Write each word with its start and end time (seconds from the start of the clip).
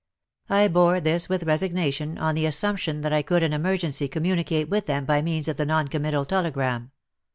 / 0.45 0.47
bore 0.73 0.99
this 0.99 1.29
with 1.29 1.43
resignation, 1.43 2.17
on 2.17 2.33
the 2.33 2.47
assumption 2.47 3.01
that 3.01 3.13
I 3.13 3.21
could 3.21 3.43
in 3.43 3.53
emergency 3.53 4.07
com 4.07 4.23
municate 4.23 4.67
with 4.67 4.87
them 4.87 5.05
by 5.05 5.21
means 5.21 5.47
of 5.47 5.57
the 5.57 5.65
non 5.67 5.87
committal 5.89 6.25
telegram. 6.25 6.89